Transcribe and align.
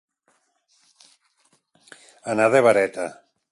Anar 2.35 2.51
de 2.57 2.65
vareta. 2.71 3.09